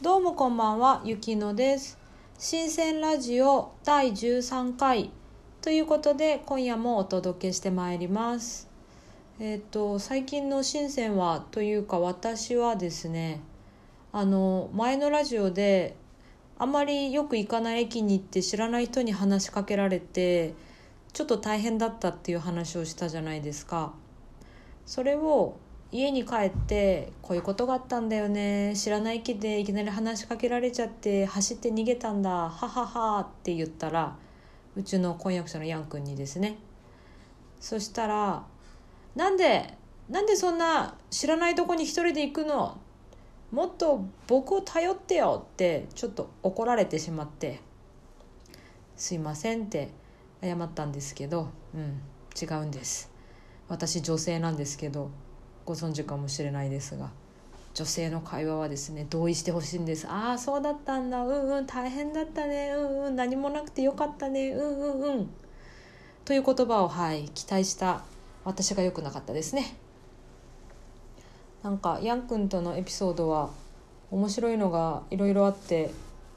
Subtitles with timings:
[0.00, 1.98] どうもこんばんは、ゆきのです。
[2.38, 5.10] 新鮮ラジオ第13回
[5.62, 8.68] ということで今夜もお届けしてまいります。
[9.40, 13.40] えっ、と最近の新鮮はというか私はですね、
[14.12, 15.96] あの前のラジオで
[16.58, 20.54] あまりよく行かない駅に行って知らない人に話しかけられて
[21.12, 23.92] ちょっと大変だったっていう話をしたじゃないですか。
[24.86, 25.58] それを
[25.92, 34.16] 家に帰ってこういうことがあったんだよね知らない駅でいきなり話しかけられちゃって走って逃げたんだはははって言ったら
[34.76, 36.58] うちの婚約者のヤン君にですね。
[37.60, 38.44] そしたら
[39.16, 39.74] 「なんで
[40.08, 42.78] なんでそんな知らないとこに一人で行くの？
[43.50, 47.60] もっと僕を頼ってよ」ってちょっと怒られてしまって
[48.96, 49.88] 「すいません」って
[50.42, 52.00] 謝ったんですけどうん
[52.40, 53.15] 違うんです。
[53.68, 55.10] 私女性なんですけど
[55.64, 57.10] ご存知かもしれないですが
[57.76, 60.06] 女性の会話はですね同意してほしいんです。
[60.08, 61.20] ああそうだったんだ。
[61.22, 61.66] うんうん。
[61.66, 62.72] 大変だったね。
[62.74, 63.16] うんうん。
[63.16, 64.48] 何もなくてよかったね。
[64.48, 65.30] うんうんうん。
[66.24, 68.02] という言葉をはい期待した
[68.44, 69.76] 私が良くなかったですね。
[71.62, 73.50] なんかヤン君とのエピソードは
[74.10, 75.90] 面白いのがいろいろあって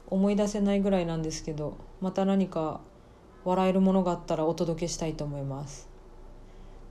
[0.08, 2.80] 思い出せないぐらいなんですけどまた何か
[3.44, 5.89] 笑えるものがあったらお届けしたいと思います。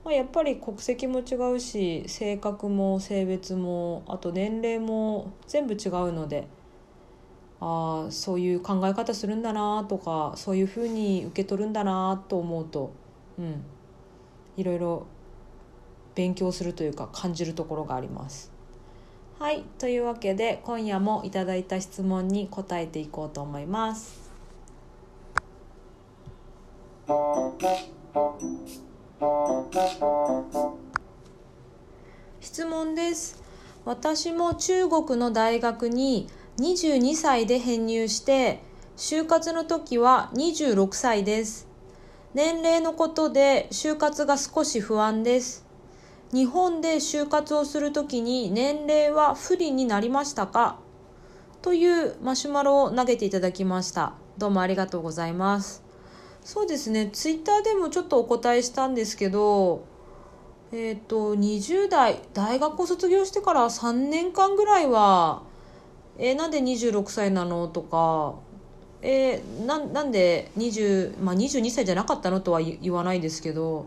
[0.04, 6.48] まあ、やっぱり国籍も違うし性格も性別もあと年齢も全部違うので
[7.60, 12.92] ああそういう考え方するんだなとかそういうふうに受け取るんだなと思うと
[13.38, 13.62] うん
[14.56, 15.06] いろいろ
[16.14, 18.50] 勉強するというか感じるところがあります。
[19.38, 24.30] はいというわけで今夜もいただいた質問に答えていこうと思います。
[32.40, 33.42] 質問です。
[33.84, 36.26] 私も中国の大学に
[36.58, 38.62] 22歳で編入して
[38.96, 41.68] 就活の時は26歳です。
[42.32, 45.66] 年齢のことで就活が少し不安です。
[46.32, 50.78] 日本で就活をするときに年齢は不利になりましたか？
[51.60, 54.14] というマシュマロを投げていただきました。
[54.38, 55.89] どうもありがとうございます。
[56.44, 59.84] そうですねツイッターでもちょっとお答えしたんですけど
[60.72, 65.42] えっ、と20代大学を卒業してから3年間ぐらいは
[66.16, 68.34] 「えーなんで26歳なの?」とか
[69.02, 73.86] 「えーななんで20、まあ、22歳じゃなかったの?」とは言わないですけど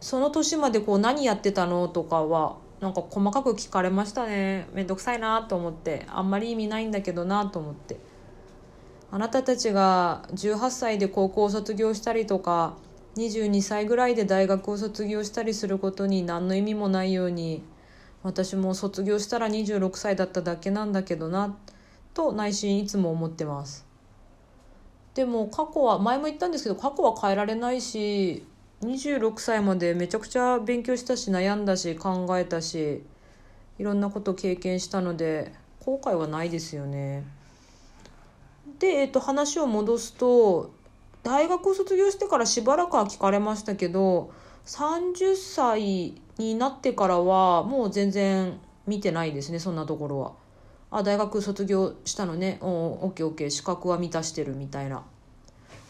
[0.00, 7.98] その年までこう何やってたのとかはなんか細かく聞かれましたねめんどくさいなと思ってあんまり意味ないんだけどなと思って
[9.14, 12.74] あなたたちが18歳で高校を卒業したりとか
[13.14, 17.62] 22歳ぐらいで大学を卒業したりすることに何の意味もないように
[18.24, 21.56] 私も卒業したら26歳だっただけなんだけどな
[22.12, 23.86] と内心いつも思ってます。
[25.14, 28.44] でも過去は前も言ったんですけど過去は変えられないし
[28.82, 33.04] 26歳までめちゃくちゃ勉強したし悩んだし考えたし
[33.78, 37.22] いろんなこと経験したので後悔はないですよね。
[38.78, 40.72] で、えっと、話を戻すと
[41.22, 44.32] 大学を卒業してからしばらくは聞かれましたけど
[44.66, 50.32] 30歳になってからはもう全然見てないですねそんなところは。
[50.90, 55.02] あ大学卒業したのねおオッケーオッケー資格は満たしてるみたいな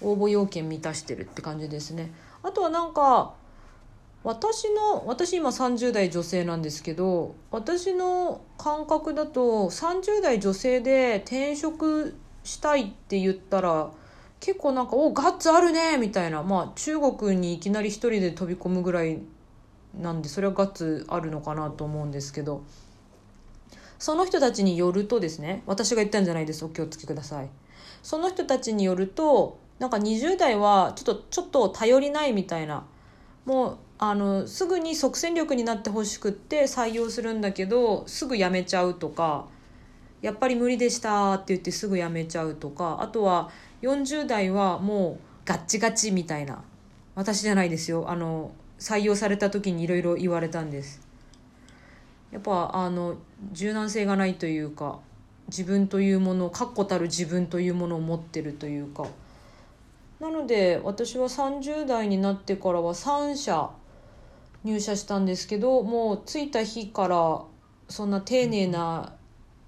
[0.01, 2.11] 応募要件満たしてるって感じですね。
[2.43, 3.35] あとはなんか
[4.23, 13.91] 私の私今30代女性なんですけど私の感覚だと30代女性で転職したいって言ったら
[14.39, 16.43] 結構なんか「おガッツあるね」みたいな。
[16.43, 19.19] まあ中国にいきなり一人で飛び込むぐらい
[19.99, 22.63] なんでそれはガッツあるのかなと思うんですけど。
[23.99, 26.65] その人たちによるとですね私が言ったんじゃないです。
[26.65, 27.49] お気をつけください。
[28.03, 32.85] その人たちによるとなんか20代はちょっとちょっと頼りないみたいな。
[33.47, 39.47] もうあのすぐに即戦力になってほしくって採用するんだけどすぐ辞めちゃうとか
[40.25, 43.51] やっぱり無理でしたって言ってすぐ辞めちゃうとかあとは
[43.83, 46.65] 40代はもうガッチガチみたいな
[47.15, 48.07] 私じゃないですよ。
[48.09, 51.07] あの採用された時にいろいろ言われたんです。
[52.33, 53.17] やっぱあの
[53.53, 54.99] 柔軟性がないというか
[55.49, 59.07] 自分というもの確固たる自分というものを持ってるというか。
[60.21, 63.69] なので私は30代になってからは3社
[64.65, 67.43] 入社したんですけどもう着いた日から
[67.91, 69.13] そんな丁寧な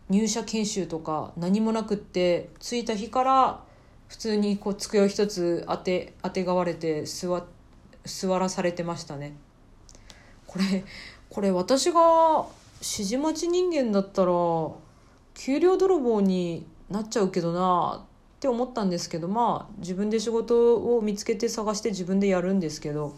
[0.09, 3.61] 入社研修とか何もなくって着いた日から
[4.09, 7.45] 普通にこう机を一つ当て当てがわれて座
[8.05, 9.37] 座らされてましたね
[10.47, 10.85] これ
[11.29, 14.33] これ私が指示待ち人間だったら
[15.35, 23.17] 給料泥棒になっちゃうけどなって思ったんですけどまあ自分で仕事を見つけて探して自分でやるんですけど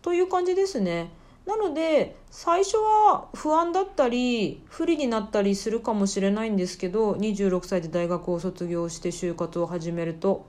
[0.00, 1.10] という感じですね。
[1.46, 10.46] なので最初は不安だったり不利になったりするかもしれないんですけど26歳で大学を卒業して就活を始めると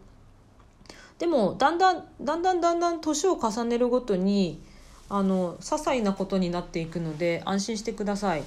[1.20, 4.62] でもだんだんだんだんだんだん年を重ねるごとに
[5.10, 8.44] あの些細なことになっていくので安心してください。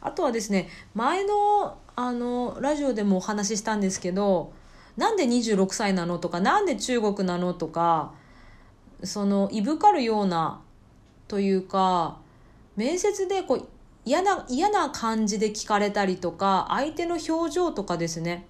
[0.00, 4.52] あとはですね前のあのラジオでもお話ししたんですけど
[4.96, 8.12] なんで26歳なのとかなんで中国なのとか
[9.02, 10.60] そのいぶかるような
[11.28, 12.18] というか
[12.76, 13.68] 面接でこう
[14.04, 18.46] 嫌な嫌な感じで聞かれたりとか相手の表情とかですね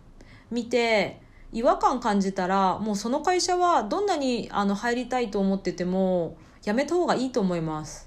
[0.50, 1.20] 見て
[1.52, 8.06] 違和感感じたらもうその会社はどんなにあの入りたいと思っててもやめた方がいいと思います。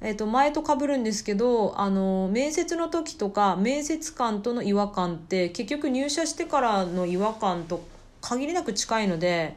[0.00, 7.84] えっ、と前とかぶるんですけどあの面接の時とか面接官との違和感って結局入社してからの違和感と
[8.20, 9.56] 限りなく近いので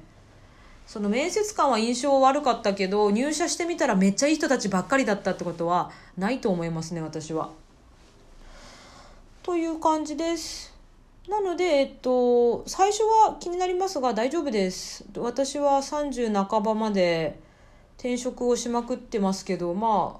[0.87, 7.49] その面接官は印象悪かったけど入社してみたらめっちゃいい人たちばっかりだったってことはないと思いますね私は。
[9.43, 10.73] という感じです。
[11.27, 15.05] なので、えっと、最初は気になりますが大丈夫です。
[15.17, 17.39] 私は30半ばまで
[17.97, 20.19] 転職をしまくってますけど、ま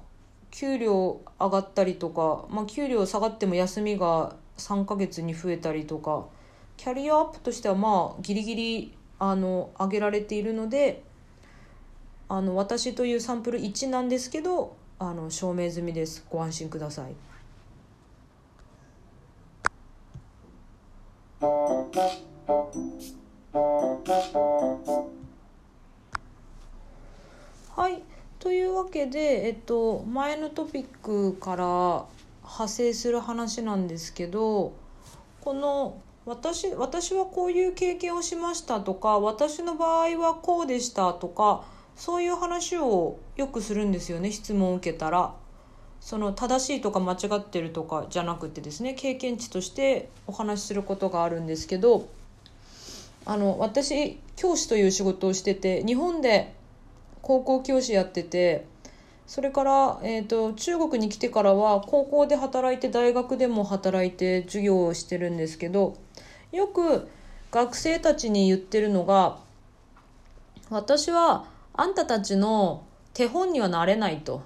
[0.50, 6.26] 給料上がったりとか、まあ、給料下がっても休みが3ヶ月に増えたりとか、
[6.76, 11.02] キャリアアップとしてはまあ、ギリギリあの挙げられているので
[12.28, 17.14] あの私というサンプル1なんですけどあの証明済みですご安心ください。
[27.76, 28.02] はい
[28.38, 32.06] というわけで、えっと、前のトピックから
[32.42, 34.72] 派生する話なんですけど
[35.40, 41.64] この私私はこういう経験をしましたとか私の場合はこうでしたとか
[41.94, 45.34] そういう話をよくするんですよね質問を受けたら。
[45.98, 52.06] その正しいとか間違ってるとかじゃなくてですね経験値としてお話しすることがあるんですけど
[53.24, 56.54] あの私教師という仕事をしてて日本で
[57.22, 58.66] 高校教師やってて
[59.26, 65.96] それから、えーと、中国に来てからは高校で働いて大学でも働いて授業をしてるんですけど
[66.52, 67.08] よく
[67.50, 69.38] 学生たちに言ってるのが
[70.70, 72.84] 私はあんたたちの
[73.14, 74.42] 手本にはなれないと。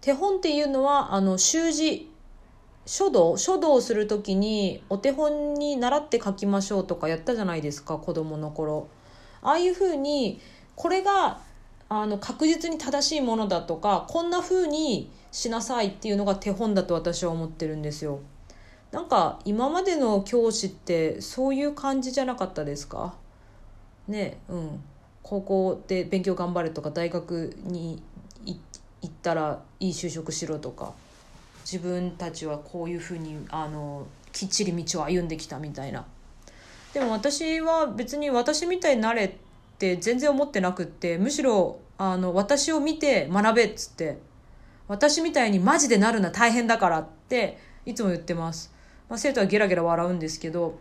[0.00, 2.10] 手本っていうのはあの習字
[2.84, 8.88] 書道書道をする時にお手本に習って書きましょうとかやったじゃないですか子供の頃。
[9.42, 10.40] ああいうふうに
[10.76, 11.40] これが
[11.88, 18.20] あの確実に正しいものだとかこんな風にしなさいっていうのが手本だと私は思ってるんですよ。
[18.90, 23.14] なんか今までの教師ってそういう感じじゃなかったですか？
[24.08, 24.84] ねうん
[25.22, 28.02] 高校で勉強頑張れとか大学に
[28.46, 28.56] 行
[29.06, 30.92] ったらいい就職しろとか
[31.64, 36.04] 自分たちはこういうふうにあのきっちり道を歩んできたみたいな。
[36.92, 39.36] でも私は別に私みたいになれ
[39.92, 44.18] って全然思ってなくってむしろあの私を見て学べっつって。
[44.86, 48.72] 私みたいにマジでなるな大変だからっていつも言ってます、
[49.08, 50.78] まあ、生徒はゲラゲラ笑うんですけど。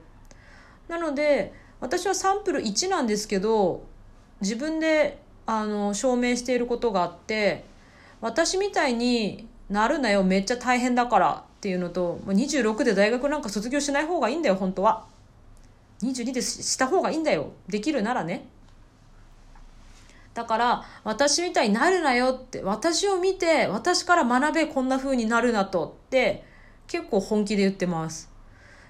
[0.90, 3.86] なので私はサンプル1なんですけど
[4.42, 7.64] 自分であの証明していることがあって
[8.20, 15.06] 私みたいになるなよめっちゃ大変だからっていうのと26で大学なんか卒業しない方がいいんだよ本当は。
[16.02, 17.54] 22でした方がいいんだよ。
[17.70, 18.46] できるならね。
[20.34, 26.44] だから、私みたいになるなよって、私を見て、私から学べ、こんな風になるなとって、
[26.88, 28.32] 結構本気で言ってます。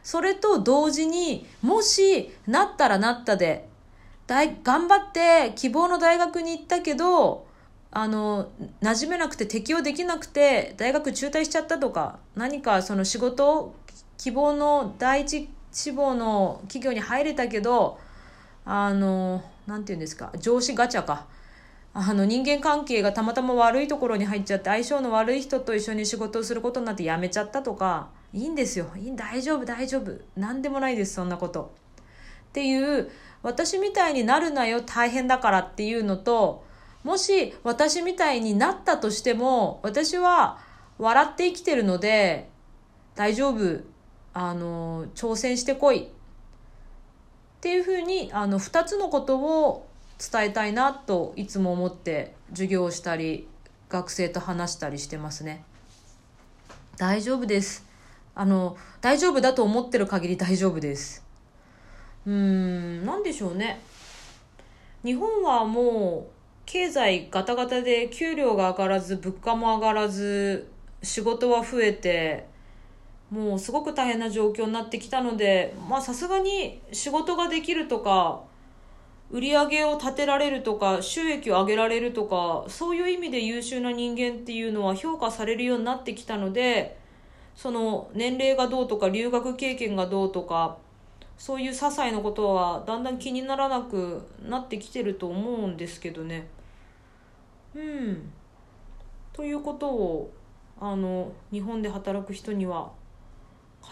[0.04, 3.68] それと同時に、もし、なったらなったで、
[4.26, 7.46] 大頑張って希望の大学に行ったけど、
[7.92, 8.50] あの、
[8.82, 13.76] 馴染めなくて適応できなくて、大学中退しちゃったとか、何かその仕事、
[14.18, 18.00] 希望の第一志望の企業に入れたけど、
[18.66, 21.28] あの、なんて言うんですか、上司ガチャか。
[21.96, 28.88] あの人間関係がたまたま悪いところに入っちゃって相性の悪い人と一緒に仕事をすることになって辞めちゃったとかいいんですよ。
[28.98, 30.12] いい大丈夫大丈夫。
[30.36, 31.76] 何でもないですそんなこと。
[32.50, 33.12] っていう
[33.44, 36.66] 私みたいになるなよ大変だからっていうのと
[37.04, 40.60] もし私みたいになったとしても私は
[40.98, 42.50] 笑って生きてるので
[43.16, 43.82] 大丈夫。
[44.36, 46.10] あの挑戦してこい。
[47.64, 49.88] っていうふうにあの2つのことを
[50.20, 53.48] 伝えたいなといつも思って授業をしたり
[53.88, 55.64] 学生と話したりしてますね。
[56.98, 57.86] 大丈夫です。
[58.36, 61.24] あの大丈夫だと思ってる限り大丈夫です。
[62.28, 63.80] うーん何でしょうね。
[65.06, 66.34] 日本はもう
[66.66, 70.68] 経済ガタガタで給料が上がらず物価も上がらず
[71.02, 72.46] 仕事は増えて
[73.34, 78.44] もうすごく大変な状況になってきたのでまあさすがに仕事ができるとか
[79.32, 86.96] 売り上げを立てられるとか収益を上げられるとかそういう意味で優秀な人間っていうのは評価されるようになってきたので
[87.56, 90.78] その年齢がどうとか留学経験がどうとか
[91.36, 96.48] そういう些細なことはだんだん気にならなくなってきてると思うんですけどね。
[97.74, 98.32] うん
[99.34, 100.32] ということを
[100.80, 102.92] あの日本で働く人には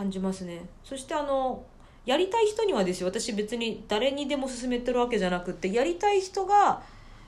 [0.01, 0.65] 感じますね。
[0.83, 1.63] そしてあの
[2.05, 6.81] やりたい人にはですよ私別に誰にでも勧めてるわけじゃなくってやりたい人が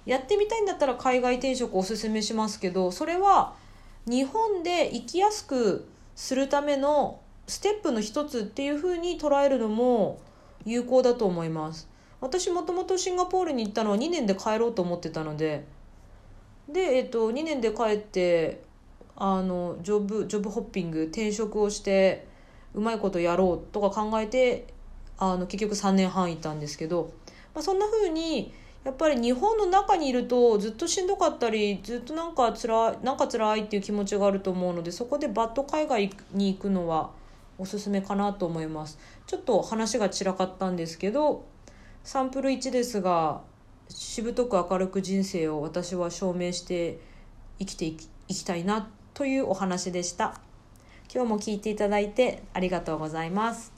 [0.08, 3.54] やってみたいんだったら海外転職おすすめしますけどそれは
[4.08, 10.20] 日本で生きやすくするためのステップの一つっていうふうに捉えるのも
[10.66, 11.88] 有効だと思います
[12.20, 15.66] 私もともとシンガポールに行ったのは2年で帰ろうと思ってたので
[16.68, 18.64] で、えっと、2年で帰って
[19.16, 22.33] あのジョブジョブホッピング転職をして
[22.74, 24.68] うまいことやろうとか考えて
[25.18, 27.14] あの結局3年半いたんですけど、
[27.54, 28.54] まあ、そんな風に
[28.84, 37.12] やっぱり日本の中にいるとずっとしんどかったりずっとなんかつらなんか辛いっていう気持ちがあると思うのでそこでバッと海外に行くのは
[37.58, 41.46] おすすめかなと思いますちょっと話が散らかったんですけど
[42.04, 43.42] サンプル1ですが
[43.88, 47.00] しぶとく明るく人生を私は証明して
[47.60, 50.43] 生きていきたいなというお話でした。
[51.14, 53.73] 今日も聞いていただいてありがとうございます。